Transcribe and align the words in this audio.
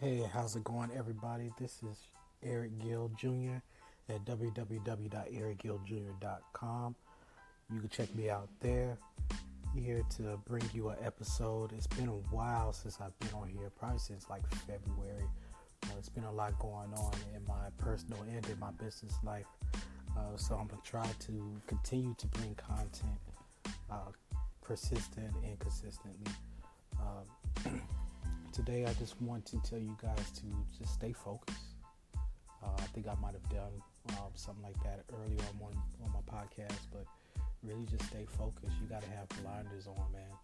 Hey, 0.00 0.24
how's 0.32 0.56
it 0.56 0.64
going, 0.64 0.90
everybody? 0.96 1.52
This 1.60 1.82
is 1.82 2.08
Eric 2.42 2.78
Gill 2.78 3.10
Jr. 3.18 3.60
at 4.08 4.24
www.ericgilljr.com. 4.24 6.94
You 7.70 7.80
can 7.80 7.88
check 7.90 8.14
me 8.14 8.30
out 8.30 8.48
there. 8.60 8.96
Here 9.76 10.02
to 10.16 10.40
bring 10.46 10.64
you 10.72 10.88
an 10.88 10.96
episode. 11.04 11.74
It's 11.74 11.86
been 11.86 12.08
a 12.08 12.16
while 12.34 12.72
since 12.72 12.98
I've 12.98 13.18
been 13.18 13.34
on 13.34 13.50
here, 13.50 13.70
probably 13.78 13.98
since 13.98 14.30
like 14.30 14.40
February. 14.66 15.26
Uh, 15.84 15.88
it's 15.98 16.08
been 16.08 16.24
a 16.24 16.32
lot 16.32 16.58
going 16.58 16.94
on 16.94 17.12
in 17.34 17.44
my 17.46 17.68
personal 17.76 18.22
and 18.22 18.48
in 18.48 18.58
my 18.58 18.70
business 18.82 19.12
life. 19.22 19.44
Uh, 20.16 20.34
so 20.36 20.54
I'm 20.54 20.66
gonna 20.66 20.80
try 20.82 21.10
to 21.26 21.60
continue 21.66 22.14
to 22.16 22.26
bring 22.28 22.54
content 22.54 23.18
uh, 23.90 24.12
persistent 24.62 25.34
and 25.44 25.58
consistently. 25.58 26.32
Today 28.52 28.84
I 28.84 28.92
just 28.94 29.20
want 29.22 29.46
to 29.46 29.60
tell 29.62 29.78
you 29.78 29.96
guys 30.02 30.30
to 30.32 30.42
just 30.76 30.94
stay 30.94 31.12
focused. 31.12 31.56
Uh, 32.62 32.74
I 32.76 32.82
think 32.92 33.06
I 33.06 33.14
might 33.22 33.34
have 33.34 33.48
done 33.48 33.70
um, 34.10 34.32
something 34.34 34.64
like 34.64 34.82
that 34.82 35.04
earlier 35.14 35.38
on, 35.62 35.76
on 36.02 36.10
my 36.12 36.20
podcast, 36.26 36.76
but 36.92 37.06
really 37.62 37.86
just 37.86 38.04
stay 38.06 38.26
focused. 38.36 38.74
You 38.82 38.88
got 38.88 39.02
to 39.02 39.10
have 39.10 39.28
blinders 39.40 39.86
on, 39.86 40.02
man. 40.12 40.34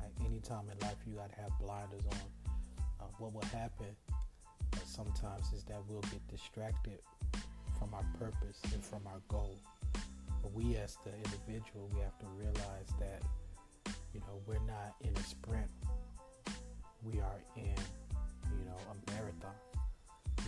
Like 0.00 0.12
anytime 0.26 0.68
in 0.70 0.78
life, 0.86 0.96
you 1.06 1.14
got 1.14 1.32
to 1.32 1.40
have 1.40 1.50
blinders 1.58 2.02
on. 2.12 2.52
Uh, 3.00 3.04
what 3.18 3.32
will 3.32 3.48
happen 3.58 3.96
uh, 4.74 4.76
sometimes 4.84 5.50
is 5.54 5.64
that 5.64 5.80
we'll 5.88 6.02
get 6.12 6.26
distracted 6.28 7.00
from 7.78 7.94
our 7.94 8.04
purpose 8.18 8.60
and 8.74 8.84
from 8.84 9.00
our 9.06 9.22
goal. 9.28 9.56
But 10.42 10.52
we, 10.52 10.76
as 10.76 10.98
the 11.04 11.14
individual, 11.16 11.88
we 11.94 12.00
have 12.00 12.18
to 12.18 12.26
realize 12.36 12.92
that 12.98 13.22
you 14.12 14.20
know 14.20 14.42
we're 14.46 14.66
not 14.66 14.94
in 15.00 15.16
a 15.16 15.22
sprint 15.22 15.70
we 17.02 17.20
are 17.20 17.40
in, 17.56 17.74
you 18.58 18.64
know, 18.66 18.76
a 18.90 19.12
marathon. 19.12 19.54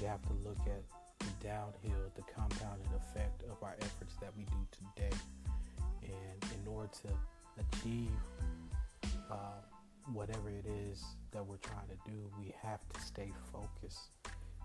We 0.00 0.06
have 0.06 0.22
to 0.22 0.32
look 0.44 0.58
at 0.66 0.82
the 1.18 1.46
downhill, 1.46 2.10
the 2.14 2.22
compounding 2.22 2.88
effect 2.96 3.42
of 3.50 3.62
our 3.62 3.76
efforts 3.80 4.16
that 4.20 4.32
we 4.36 4.44
do 4.44 4.66
today. 4.70 5.16
And 6.02 6.44
in 6.60 6.68
order 6.68 6.90
to 7.02 7.08
achieve 7.60 8.10
uh, 9.30 9.60
whatever 10.12 10.50
it 10.50 10.66
is 10.90 11.02
that 11.30 11.46
we're 11.46 11.56
trying 11.56 11.88
to 11.88 12.10
do, 12.10 12.16
we 12.38 12.52
have 12.62 12.80
to 12.92 13.00
stay 13.00 13.32
focused. 13.52 14.10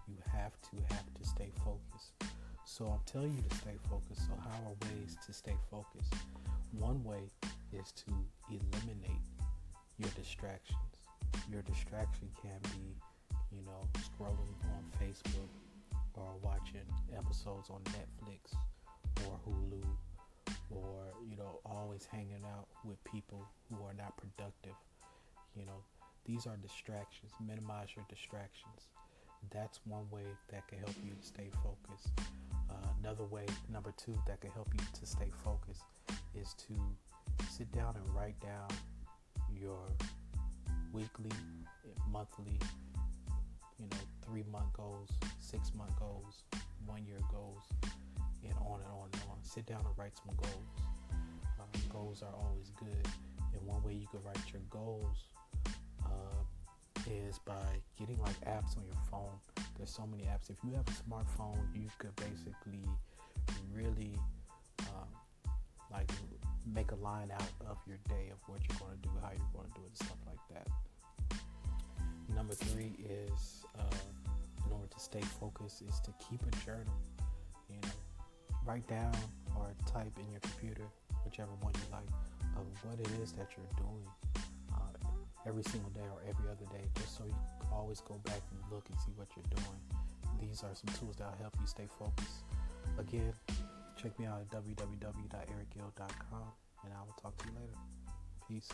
You 0.08 0.16
have 0.34 0.53
to 0.72 0.94
have 0.94 1.14
to 1.14 1.23
stay 1.23 1.52
focused. 1.64 2.14
So 2.66 2.86
I'm 2.86 3.00
telling 3.06 3.36
you 3.36 3.44
to 3.50 3.56
stay 3.56 3.78
focused. 3.90 4.28
So 4.28 4.34
how 4.44 4.69
are 4.69 4.90
ways 4.90 5.17
to 5.25 5.34
stay 5.34 5.56
focused? 5.72 6.14
One 6.78 7.03
way 7.03 7.30
is 7.72 7.92
to 7.92 8.12
eliminate 8.50 9.23
your 9.97 10.09
distractions 10.16 11.06
your 11.52 11.62
distraction 11.64 12.30
can 12.42 12.60
be, 12.64 12.96
you 13.52 13.62
know, 13.66 13.88
scrolling 14.00 14.54
on 14.76 14.84
Facebook 15.02 15.50
or 16.16 16.34
watching 16.42 16.86
episodes 17.16 17.70
on 17.70 17.82
Netflix 17.94 18.58
or 19.26 19.40
Hulu 19.48 19.84
or, 20.72 21.14
you 21.30 21.38
know, 21.38 21.60
always 21.66 22.08
hanging 22.12 22.44
out 22.58 22.68
with 22.84 23.02
people 23.04 23.46
who 23.70 23.84
are 23.86 23.94
not 23.94 24.16
productive. 24.18 24.76
You 25.56 25.66
know, 25.66 25.84
these 26.26 26.46
are 26.46 26.58
distractions. 26.58 27.32
Minimize 27.46 27.90
your 27.96 28.06
distractions. 28.10 28.90
That's 29.52 29.80
one 29.86 30.10
way 30.12 30.26
that 30.52 30.68
can 30.68 30.80
help 30.80 30.96
you 31.04 31.12
to 31.12 31.26
stay 31.26 31.50
focused. 31.64 32.10
Uh, 32.70 32.88
another 33.02 33.24
way, 33.24 33.46
number 33.72 33.94
two, 33.96 34.18
that 34.28 34.42
can 34.42 34.52
help 34.52 34.68
you 34.74 34.86
to 35.00 35.06
stay 35.06 35.32
focused 35.44 35.84
is 36.36 36.54
to 36.56 36.74
sit 37.50 37.72
down 37.72 37.96
and 37.96 38.16
write 38.16 38.40
down 38.42 38.68
your 39.56 39.80
weekly, 40.94 41.32
monthly, 42.12 42.60
you 43.80 43.86
know, 43.92 43.98
three 44.26 44.44
month 44.52 44.72
goals, 44.74 45.10
six 45.40 45.72
month 45.76 45.98
goals, 46.00 46.44
one 46.86 47.06
year 47.06 47.20
goals, 47.32 47.64
and 48.44 48.54
on 48.66 48.80
and 48.82 48.92
on 48.92 49.10
and 49.14 49.22
on. 49.30 49.38
Sit 49.42 49.66
down 49.66 49.80
and 49.86 49.97
write 49.97 50.14
some 50.18 50.36
goals. 50.36 50.88
Um, 51.59 51.81
goals 51.90 52.24
are 52.24 52.34
always 52.36 52.72
good, 52.80 53.08
and 53.53 53.66
one 53.66 53.84
way 53.84 53.94
you 53.94 54.08
can 54.08 54.22
write 54.24 54.52
your 54.52 54.62
goals 54.70 55.26
uh, 56.06 56.44
is 57.09 57.40
by 57.40 57.81
getting 57.97 58.20
like 58.22 58.40
apps 58.42 58.78
on 58.78 58.84
your 58.86 59.02
phone. 59.09 59.38
There's 59.78 59.90
so 59.90 60.06
many 60.06 60.24
apps. 60.24 60.50
If 60.50 60.58
you 60.64 60.72
have 60.74 60.88
a 60.88 60.92
smartphone, 60.92 61.59
you 61.74 61.90
could 62.00 62.16
basically 62.16 62.84
really 63.74 64.14
make 66.78 66.92
a 66.92 67.04
line 67.04 67.32
out 67.34 67.50
of 67.66 67.78
your 67.88 67.98
day 68.08 68.30
of 68.30 68.38
what 68.46 68.62
you're 68.70 68.78
going 68.78 68.94
to 69.02 69.02
do, 69.02 69.10
how 69.26 69.34
you're 69.34 69.50
going 69.50 69.66
to 69.66 69.74
do 69.74 69.82
it, 69.82 69.90
and 69.90 69.98
stuff 69.98 70.22
like 70.30 70.38
that. 70.54 70.70
Number 72.36 72.54
three 72.54 72.94
is, 73.02 73.66
uh, 73.74 73.98
in 74.64 74.72
order 74.72 74.86
to 74.86 75.00
stay 75.00 75.22
focused, 75.42 75.82
is 75.82 76.00
to 76.06 76.14
keep 76.22 76.38
a 76.46 76.54
journal. 76.62 76.94
You 77.68 77.82
know, 77.82 77.90
write 78.64 78.86
down 78.86 79.18
or 79.58 79.74
type 79.90 80.14
in 80.22 80.30
your 80.30 80.40
computer, 80.42 80.86
whichever 81.26 81.50
one 81.66 81.74
you 81.74 81.82
like, 81.90 82.06
of 82.62 82.70
what 82.86 83.02
it 83.02 83.09
is 83.26 83.32
that 83.32 83.58
you're 83.58 83.74
doing 83.74 84.06
uh, 84.78 84.94
every 85.50 85.64
single 85.64 85.90
day 85.98 86.06
or 86.14 86.22
every 86.30 86.46
other 86.46 86.70
day, 86.70 86.86
just 86.94 87.18
so 87.18 87.26
you 87.26 87.34
can 87.58 87.74
always 87.74 88.02
go 88.02 88.22
back 88.22 88.46
and 88.54 88.62
look 88.70 88.86
and 88.92 89.00
see 89.02 89.18
what 89.18 89.26
you're 89.34 89.50
doing. 89.50 89.82
These 90.40 90.62
are 90.62 90.76
some 90.78 90.94
tools 90.94 91.16
that 91.18 91.26
will 91.26 91.42
help 91.42 91.58
you 91.59 91.66
stay 91.66 91.90
focused. 91.98 92.46
Again, 93.02 93.34
check 93.98 94.14
me 94.20 94.28
out 94.28 94.46
at 94.46 94.50
www.ericgill.com 94.54 96.66
and 96.84 96.94
I 96.94 97.02
will 97.02 97.16
talk 97.22 97.38
to 97.38 97.46
you 97.50 97.56
later. 97.56 97.78
Peace. 98.48 98.70